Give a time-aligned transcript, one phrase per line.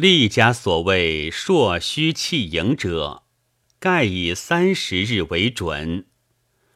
[0.00, 3.24] 历家所谓朔虚气盈者，
[3.78, 6.06] 盖以三十日为准。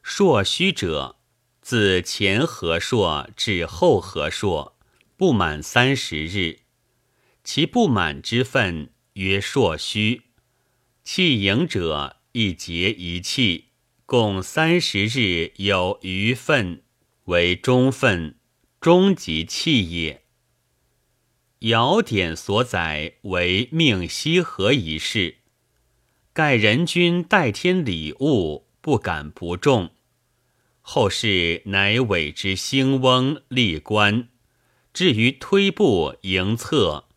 [0.03, 1.17] 朔虚者，
[1.63, 4.77] 自前合朔至后合朔，
[5.17, 6.59] 不满三十日，
[7.43, 10.25] 其不满之分曰朔虚。
[11.03, 13.71] 气盈者，一节一气，
[14.05, 16.83] 共三十日有余分，
[17.25, 18.37] 为中分，
[18.79, 20.24] 终极气也。
[21.65, 25.39] 尧典所载为命西河一事，
[26.35, 29.93] 盖人君代天礼物，不敢不重。
[30.83, 34.29] 后世乃委之兴翁立官，
[34.93, 37.09] 至于推步迎策，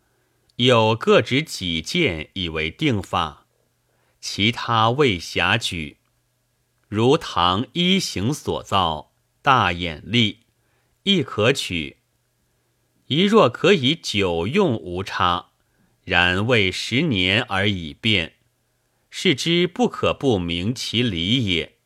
[0.55, 3.47] 有各执己见以为定法，
[4.21, 5.97] 其他未暇举。
[6.87, 9.11] 如唐一行所造
[9.41, 10.39] 大眼力，
[11.03, 11.97] 亦可取。
[13.07, 15.51] 一若可以久用无差，
[16.03, 18.33] 然未十年而已变，
[19.09, 21.77] 是之不可不明其理也。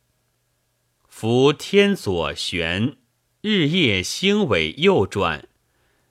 [1.06, 2.96] 夫天左旋，
[3.40, 5.46] 日夜星尾右转，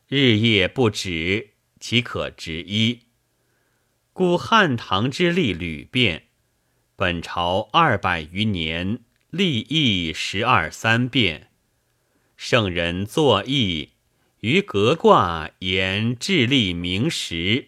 [0.08, 3.02] 日夜不止，岂可执一？
[4.14, 6.28] 故汉唐之历屡变，
[6.96, 11.50] 本朝二百余年，历亦十二三变。
[12.38, 13.91] 圣人作义。
[14.42, 17.68] 于革卦言智力明时，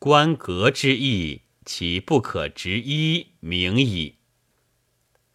[0.00, 4.16] 观革之意，其不可执一明矣。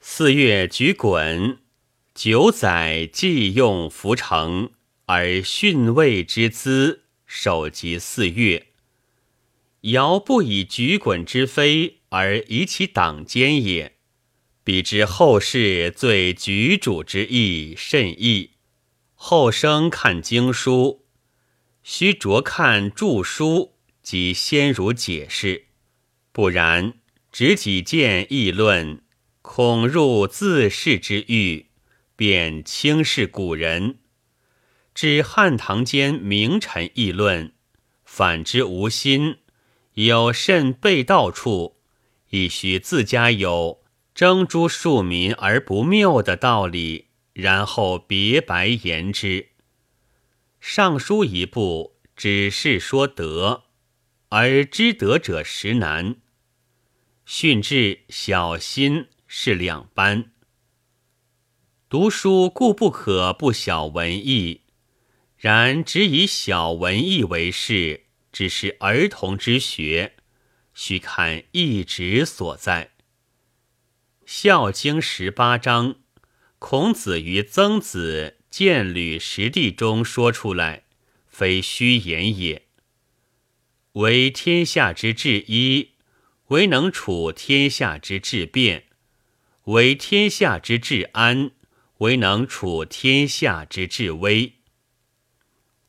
[0.02, 1.60] 四月举滚，
[2.14, 4.72] 九载既用浮成，
[5.06, 8.68] 而训位之资，首及四月。
[9.84, 13.94] 尧不以举滚之非，而以其党间也。
[14.66, 18.57] 彼之后世最举主之意甚异。
[19.20, 21.04] 后生看经书，
[21.82, 23.74] 须着看注书
[24.04, 25.66] 及先儒解释，
[26.32, 26.94] 不然
[27.32, 29.02] 只己见议论，
[29.42, 31.66] 恐入自恃之欲，
[32.16, 33.98] 便轻视古人。
[34.94, 37.54] 至汉唐间名臣议论，
[38.06, 39.40] 反之无心，
[39.94, 41.78] 有甚被盗处，
[42.30, 43.82] 亦须自家有
[44.14, 47.07] 征诸庶民而不谬的道理。
[47.38, 49.50] 然后别白言之。
[50.60, 53.66] 尚书一部只是说德，
[54.30, 56.16] 而知德者实难。
[57.28, 60.32] 训志小心是两般。
[61.88, 64.64] 读书固不可不晓文艺，
[65.38, 70.16] 然只以小文艺为事，只是儿童之学，
[70.74, 72.86] 须看义旨所在。
[74.26, 75.98] 《孝经》十八章。
[76.60, 80.86] 孔子与曾子见履实地中说出来，
[81.28, 82.64] 非虚言也。
[83.94, 85.92] 为天下之治一，
[86.48, 88.82] 唯能处天下之治变；
[89.66, 91.52] 为天下之治安，
[92.00, 94.54] 唯能处天下之治危。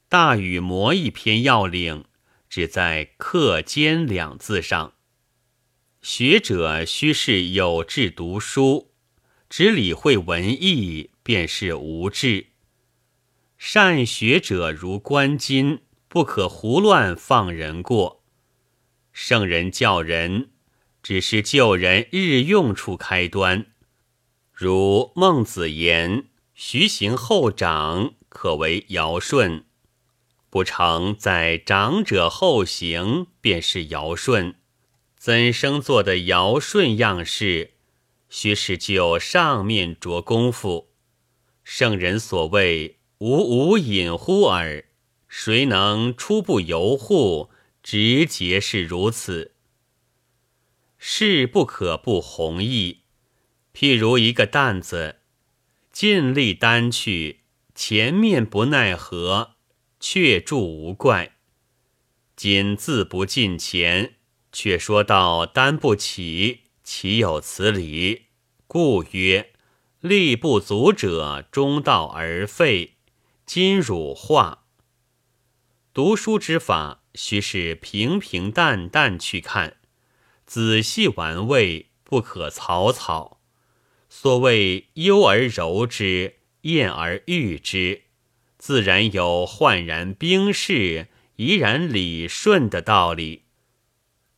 [0.09, 2.05] 大禹谟一篇要领，
[2.49, 4.95] 只在“克奸”两字上。
[6.03, 8.88] 学者须是有志读书。
[9.49, 12.47] 只理会文艺，便是无志。
[13.57, 18.23] 善学者如观金，不可胡乱放人过。
[19.13, 20.51] 圣人教人，
[21.03, 23.67] 只是救人日用处开端。
[24.53, 29.65] 如孟子言：“徐行后长，可为尧舜。”
[30.51, 34.55] 不成，在长者后行，便是尧舜。
[35.17, 37.73] 怎生做的尧舜样式？
[38.29, 40.91] 须是就上面着功夫，
[41.65, 44.85] 圣人所谓“无无隐乎耳”，
[45.29, 47.51] 谁能初不由户，
[47.83, 49.53] 直节是如此。
[50.99, 53.01] 事不可不弘毅，
[53.73, 55.21] 譬如一个担子，
[55.93, 57.41] 尽力担去，
[57.75, 59.53] 前面不奈何，
[59.99, 61.33] 却住无怪；
[62.37, 64.17] 今自不进前，
[64.53, 66.61] 却说到担不起。
[66.83, 68.28] 岂有此理？
[68.71, 69.55] 故曰：
[70.01, 72.97] 力不足者，中道而废。
[73.47, 74.67] 今汝化。
[75.95, 79.79] 读书之法，须是平平淡淡去看，
[80.45, 83.41] 仔细玩味，不可草草。
[84.11, 88.03] 所谓优而柔之，艳而育之，
[88.59, 93.45] 自然有焕然冰释，怡然理顺的道理。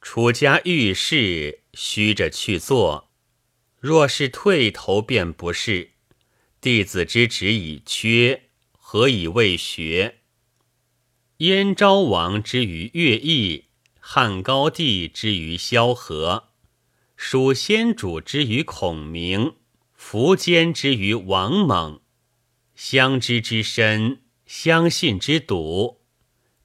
[0.00, 1.56] 楚家遇事。
[1.72, 3.09] 虚着去做，
[3.80, 5.92] 若是退头便不是。
[6.60, 10.18] 弟子之职已缺，何以未学？
[11.38, 13.64] 燕昭王之于乐毅，
[13.98, 16.50] 汉高帝之于萧何，
[17.16, 19.54] 蜀先主之于孔明，
[19.98, 22.02] 苻坚之于王猛，
[22.74, 26.02] 相知之深，相信之笃，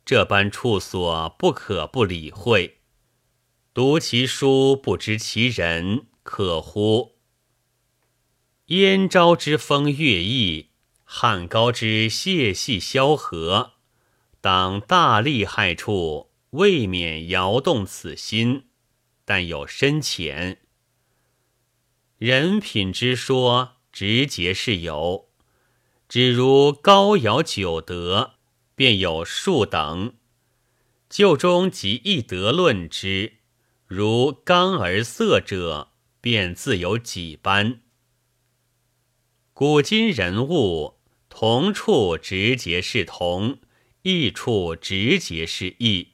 [0.04, 2.80] 这般处所不可不理会。
[3.74, 7.20] 读其书不知其人，可乎？
[8.66, 10.72] 燕昭之风乐毅，
[11.04, 13.74] 汉高之谢系萧何，
[14.42, 16.32] 当大利害处。
[16.50, 18.70] 未免摇动此心，
[19.26, 20.62] 但有深浅。
[22.18, 25.30] 人品之说，直节是有，
[26.08, 28.36] 只如高尧九德，
[28.74, 30.16] 便有数等。
[31.10, 33.34] 旧中即一德论之，
[33.86, 35.90] 如刚而色者，
[36.26, 37.82] 便自有几般。
[39.54, 40.96] 古今人物，
[41.30, 43.60] 同处直节是同，
[44.02, 46.14] 异处直节是异。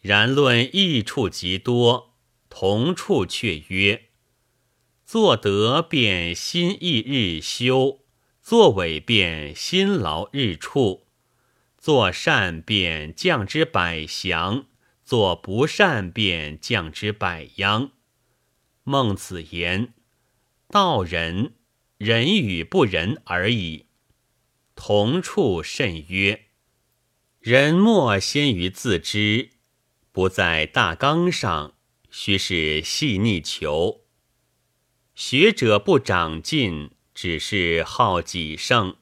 [0.00, 2.16] 然论异处极多，
[2.48, 4.06] 同处却曰：
[5.06, 8.00] 作德便心意日修，
[8.42, 11.06] 作伪便辛劳日处；
[11.78, 14.66] 作善便降之百祥，
[15.04, 17.92] 作不善便降之百殃。
[18.86, 19.94] 孟子言：
[20.68, 21.54] 道人，
[21.96, 23.86] 人与不仁而已。
[24.74, 26.48] 同处甚曰：
[27.40, 29.52] 人莫先于自知。
[30.12, 31.74] 不在大纲上，
[32.10, 34.02] 须是细腻求。
[35.14, 38.96] 学者不长进，只是好己胜，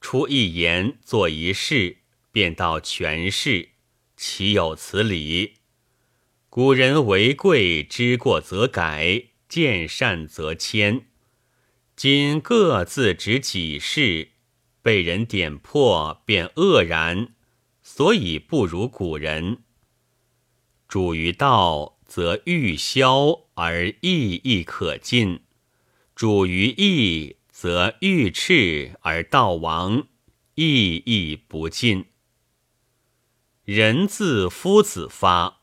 [0.00, 1.98] 出一言，做一事，
[2.32, 3.72] 便道全是，
[4.16, 5.58] 岂有此理？
[6.54, 11.06] 古人为贵，知过则改，见善则迁。
[11.96, 14.32] 今各自执己事，
[14.82, 17.28] 被人点破，便愕然，
[17.80, 19.62] 所以不如古人。
[20.86, 25.38] 主于道，则欲消而义亦可尽；
[26.14, 30.06] 主于义，则欲赤而道亡，
[30.56, 32.04] 义亦不尽。
[33.64, 35.61] 人自夫子发，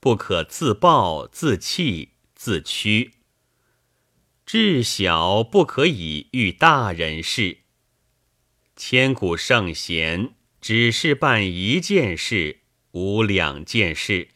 [0.00, 3.10] 不可自暴自弃自屈；
[4.46, 7.58] 至小不可以喻大人事。
[8.74, 12.60] 千古圣贤，只是办一件事，
[12.92, 14.28] 无两件事。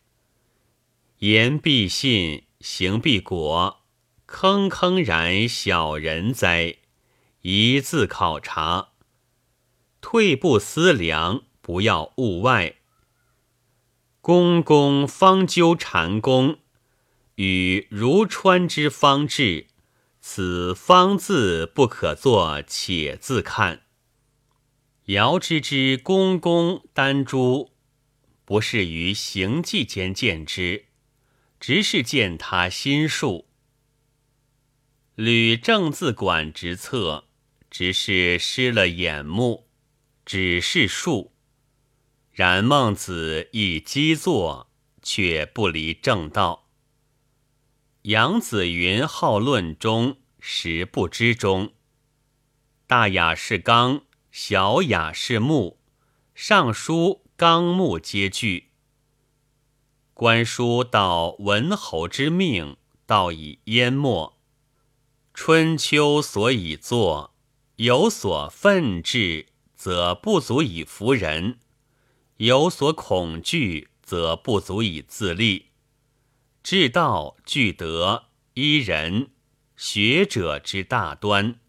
[1.21, 3.85] 言必信，行必果，
[4.27, 6.77] 坑坑然小人哉！
[7.41, 8.93] 一字考察，
[10.03, 12.77] 退步思量，不要物外。
[14.25, 16.59] 公公方究禅公，
[17.35, 19.67] 与如川之方志，
[20.19, 23.83] 此方字不可作且自看。
[25.09, 27.73] 尧之之公公丹朱，
[28.47, 30.87] 不是于行迹间见之。
[31.61, 33.47] 直是见他心术，
[35.17, 37.27] 吕正字管之策，
[37.71, 39.69] 直是失了眼目，
[40.25, 41.34] 只是术。
[42.35, 44.69] 然孟子亦积作，
[45.01, 46.67] 却不离正道。
[48.03, 51.75] 杨子云好论中，实不知中。
[52.89, 54.03] 大雅是纲，
[54.33, 55.79] 小雅是目，
[56.35, 58.73] 尚书纲目皆具。
[60.13, 64.37] 官书到文侯之命，道已淹没。
[65.33, 67.33] 春秋所以作，
[67.77, 71.59] 有所愤志，则不足以服人；
[72.39, 75.67] 有所恐惧，则不足以自立。
[76.63, 78.25] 至道具德
[78.55, 79.31] 依人，
[79.77, 81.61] 学者之大端。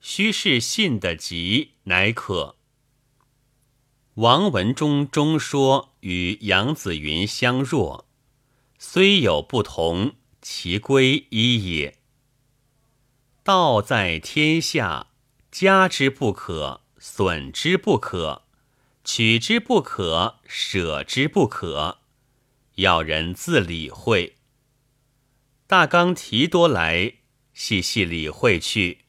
[0.00, 2.56] 须是信得急，乃可。
[4.14, 8.06] 王文中中说与杨子云相若，
[8.78, 11.98] 虽有不同，其归一也。
[13.42, 15.08] 道在天下，
[15.50, 18.43] 加之不可，损之不可，
[19.04, 21.98] 取之不可，舍之不可，
[22.76, 24.36] 要人自理会。
[25.66, 27.14] 大纲提多来，
[27.52, 29.00] 细细理会去，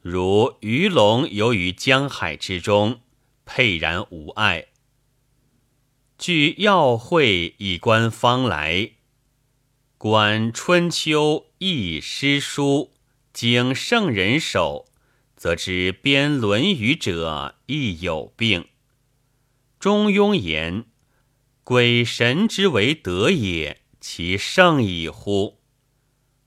[0.00, 3.00] 如鱼龙游于江海之中。
[3.46, 4.68] 沛然无碍。
[6.16, 8.92] 据要会以观方来，
[9.98, 12.94] 观《春秋》易诗书，
[13.34, 14.86] 经圣人手，
[15.36, 18.66] 则知编《论语》者亦有病。
[19.84, 20.86] 中庸言
[21.62, 25.60] ：“鬼神之为德也，其圣矣乎？”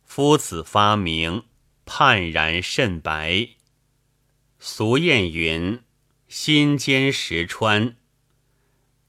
[0.04, 1.44] 夫子发明，
[1.86, 3.50] 判然甚白。
[4.58, 5.84] 俗谚云。
[6.28, 7.98] 心坚石穿，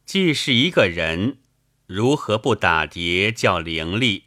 [0.05, 1.39] 既是一个人，
[1.87, 4.25] 如何不打叠叫伶俐？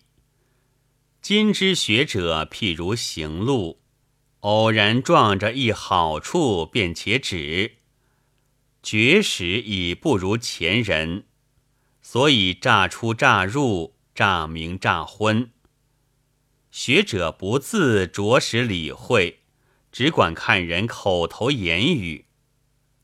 [1.21, 3.83] 今之学者，譬如行路，
[4.39, 7.75] 偶然撞着一好处，便且止。
[8.83, 11.25] 绝时已不如前人，
[12.01, 15.51] 所以乍出乍入，乍明乍昏。
[16.71, 19.41] 学者不自着实理会，
[19.91, 22.25] 只管看人口头言语，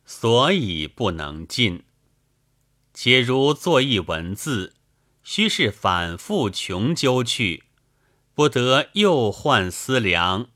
[0.06, 1.84] 所以不能进。
[2.94, 4.74] 且如作一文字，
[5.22, 7.66] 须是反复穷究去，
[8.34, 10.50] 不得又换思量，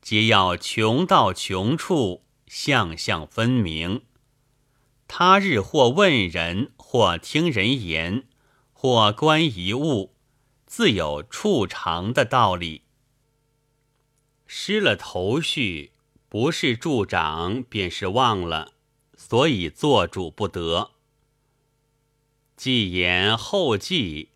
[0.00, 4.02] 皆要穷到穷处，相相分明。
[5.14, 8.24] 他日或问人，或听人言，
[8.72, 10.14] 或观一物，
[10.64, 12.80] 自有处长的道理。
[14.46, 15.92] 失了头绪，
[16.30, 18.72] 不是助长，便是忘了，
[19.14, 20.92] 所以做主不得。
[22.56, 24.30] 既言后记，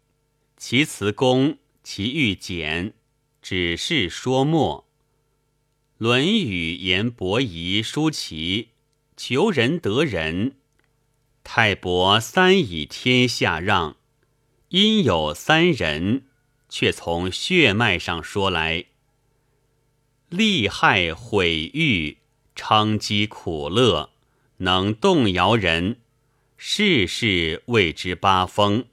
[0.58, 2.92] 其辞工，其欲简，
[3.40, 4.86] 只是说末。
[5.96, 8.72] 《论语》言伯夷、叔齐，
[9.16, 10.56] 求人得人。
[11.48, 13.96] 太伯三以天下让，
[14.70, 16.24] 因有三人，
[16.68, 18.86] 却从血脉上说来。
[20.28, 22.18] 利害毁誉，
[22.56, 24.10] 称讥苦乐，
[24.56, 26.00] 能动摇人。
[26.56, 28.86] 世事谓之八风，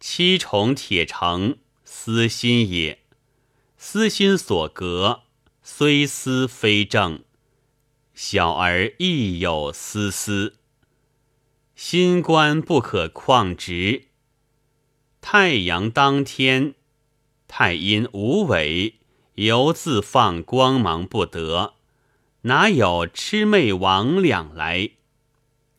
[0.00, 3.00] 七重铁城，私心也。
[3.76, 5.24] 私心所隔，
[5.62, 7.22] 虽私非正，
[8.14, 10.56] 小儿亦有私私。
[11.84, 14.04] 心官不可旷直。
[15.20, 16.76] 太阳当天，
[17.48, 19.00] 太阴无为，
[19.34, 21.74] 犹自放光芒不得，
[22.42, 24.92] 哪有魑魅魍魉来？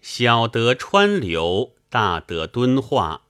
[0.02, 3.22] 小德川流，大德敦化。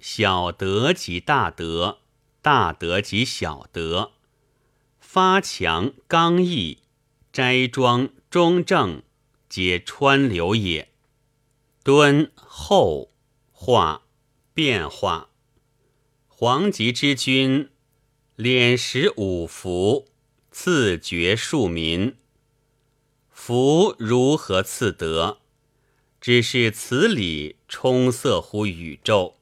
[0.00, 1.98] 小德即大德，
[2.42, 4.10] 大德即小德。
[4.98, 6.78] 发强刚毅，
[7.32, 9.02] 斋庄中正，
[9.48, 10.88] 皆川流也。
[11.88, 13.14] 敦厚
[13.50, 14.02] 化
[14.52, 15.30] 变化。
[16.26, 17.70] 黄极之君，
[18.36, 20.06] 敛食五福，
[20.50, 22.14] 赐爵庶民。
[23.30, 25.38] 福如何赐得？
[26.20, 29.36] 只是此理充塞乎宇宙，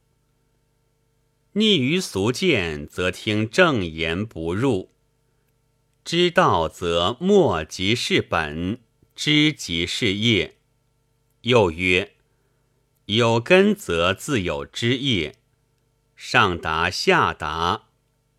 [1.54, 4.90] 逆于俗见，则听正言不入；
[6.04, 8.78] 知道则莫即是本，
[9.16, 10.58] 知即是业。
[11.40, 12.12] 又曰：
[13.06, 15.36] 有根则自有枝叶，
[16.16, 17.84] 上达下达，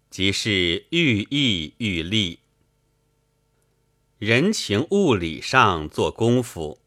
[0.09, 2.39] 即是寓意寓利。
[4.17, 6.81] 人情物理上做功夫。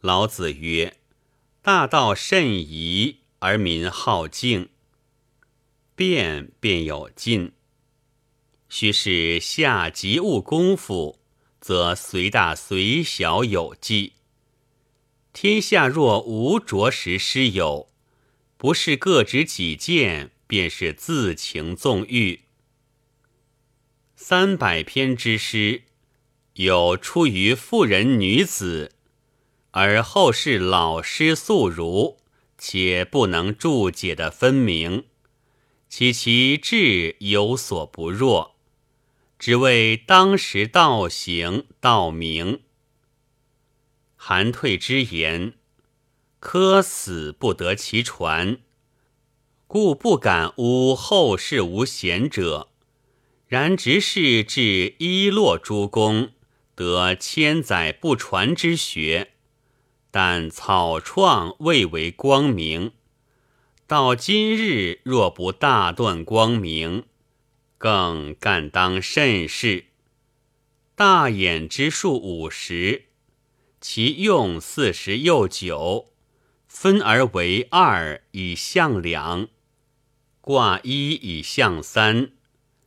[0.00, 0.96] 老子曰
[1.60, 4.68] ：“大道甚夷，而民好径。
[5.96, 7.50] 变便有尽。
[8.68, 11.18] 须是下及物功夫，
[11.60, 14.12] 则随大随小有计。
[15.38, 17.90] 天下若无着实师友，
[18.56, 22.40] 不是各执己见，便是自情纵欲。
[24.14, 25.82] 三百篇之诗，
[26.54, 28.92] 有出于妇人女子。”
[29.72, 32.16] 而后世老师素儒，
[32.56, 35.04] 且不能注解的分明，
[35.90, 38.56] 其其志有所不若，
[39.38, 42.62] 只为当时道行道明。
[44.28, 45.52] 韩退之言，
[46.40, 48.58] 科死不得其传，
[49.68, 52.66] 故不敢诬后世无贤者。
[53.46, 56.32] 然直是至伊洛诸公，
[56.74, 59.30] 得千载不传之学。
[60.10, 62.90] 但草创未为光明，
[63.86, 67.04] 到今日若不大断光明，
[67.78, 69.84] 更干当甚事。
[70.96, 73.04] 大衍之数五十，
[73.88, 76.12] 其用四十又九，
[76.66, 79.46] 分而为二以象两，
[80.40, 82.32] 卦一以象三，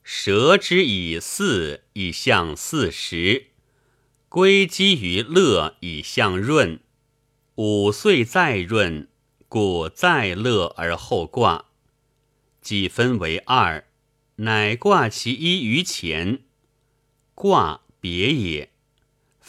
[0.03, 3.45] 蛇之以四以象四十，
[4.27, 6.81] 归基于乐以象润。
[7.55, 9.07] 五岁再润，
[9.47, 11.67] 故再乐而后卦，
[12.61, 13.87] 即分为二，
[14.35, 16.41] 乃卦其一于前。
[17.33, 18.69] 卦别也，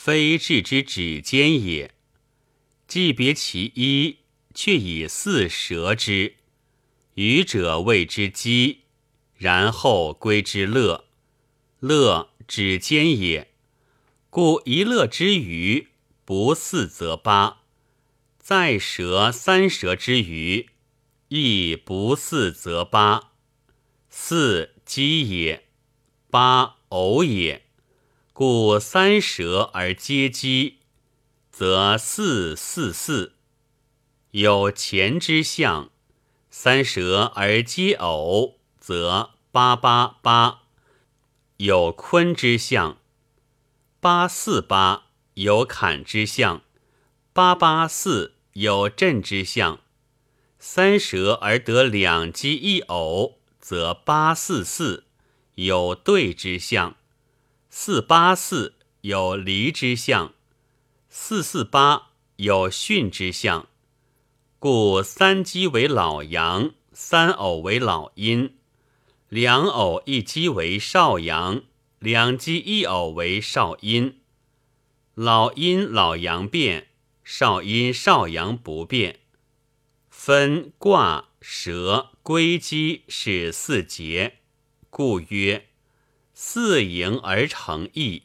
[0.03, 1.93] 非置之指间也。
[2.89, 4.21] 既别其一，
[4.55, 6.37] 却以四蛇之，
[7.17, 8.85] 愚者谓之鸡，
[9.37, 11.05] 然后归之乐。
[11.81, 13.51] 乐指间也，
[14.31, 15.89] 故一乐之余，
[16.25, 17.59] 不四则八。
[18.39, 20.71] 再舌三舌之余，
[21.29, 23.33] 亦不四则八。
[24.09, 25.69] 四奇也，
[26.31, 27.67] 八偶也。
[28.43, 30.79] 故三蛇而皆奇，
[31.53, 33.35] 则四四四。
[34.31, 35.91] 有前之象，
[36.49, 40.63] 三蛇而皆偶，则八八八。
[41.59, 42.97] 有坤之象，
[44.01, 45.03] 八四八。
[45.35, 46.63] 有坎之象，
[47.35, 49.81] 八八四有震之象。
[50.59, 55.05] 三蛇而得两奇一偶，则八四四
[55.57, 56.95] 有对之象；
[57.73, 60.33] 四八四有离之象；
[61.09, 63.69] 四四八有巽之象。
[64.59, 68.57] 故三奇为老阳，三偶为老阴，
[69.29, 71.63] 两偶一奇为少阳，
[72.01, 74.19] 两奇一偶为少阴。
[75.15, 76.89] 老阴老阳变，
[77.23, 79.21] 少阴少阳不变。
[80.09, 84.39] 分卦蛇归基是四节，
[84.91, 85.70] 故曰
[86.43, 88.23] 四营而成邑。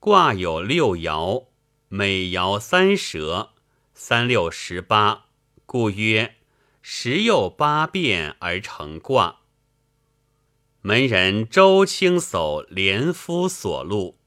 [0.00, 1.48] 卦有六爻，
[1.88, 3.50] 每爻三蛇，
[3.92, 5.26] 三六十八，
[5.66, 6.36] 故曰
[6.80, 9.40] 十有八变而成卦。
[10.80, 14.17] 门人周清叟连夫所录。